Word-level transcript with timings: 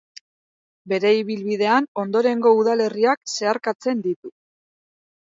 Bere 0.93 1.11
ibilbidean 1.17 1.87
ondorengo 2.05 2.57
udalerriak 2.65 3.25
zeharkatzen 3.37 4.07
ditu. 4.11 4.37